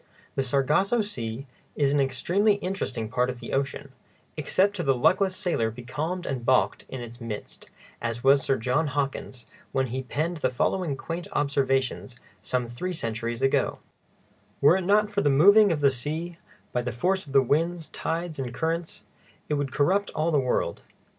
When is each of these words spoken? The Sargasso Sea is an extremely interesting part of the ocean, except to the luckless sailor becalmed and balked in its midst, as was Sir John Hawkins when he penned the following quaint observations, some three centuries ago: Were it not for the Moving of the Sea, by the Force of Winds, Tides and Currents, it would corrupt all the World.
The 0.33 0.41
Sargasso 0.41 1.01
Sea 1.01 1.45
is 1.75 1.93
an 1.93 1.99
extremely 1.99 2.55
interesting 2.55 3.07
part 3.07 3.29
of 3.29 3.39
the 3.39 3.53
ocean, 3.53 3.91
except 4.35 4.75
to 4.77 4.81
the 4.83 4.95
luckless 4.95 5.35
sailor 5.35 5.69
becalmed 5.69 6.25
and 6.25 6.43
balked 6.43 6.85
in 6.89 7.01
its 7.01 7.21
midst, 7.21 7.69
as 8.01 8.23
was 8.23 8.41
Sir 8.41 8.57
John 8.57 8.87
Hawkins 8.87 9.45
when 9.71 9.85
he 9.93 10.01
penned 10.01 10.37
the 10.37 10.49
following 10.49 10.97
quaint 10.97 11.27
observations, 11.33 12.15
some 12.41 12.65
three 12.65 12.93
centuries 12.93 13.43
ago: 13.43 13.77
Were 14.59 14.77
it 14.77 14.85
not 14.85 15.11
for 15.11 15.21
the 15.21 15.29
Moving 15.29 15.71
of 15.71 15.81
the 15.81 15.91
Sea, 15.91 16.39
by 16.71 16.81
the 16.81 16.91
Force 16.91 17.27
of 17.27 17.35
Winds, 17.35 17.89
Tides 17.89 18.39
and 18.39 18.51
Currents, 18.51 19.03
it 19.49 19.53
would 19.53 19.71
corrupt 19.71 20.09
all 20.15 20.31
the 20.31 20.39
World. 20.39 20.81